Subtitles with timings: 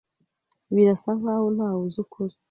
[0.73, 2.35] Birasa nkaho ntawe uzi ukuri.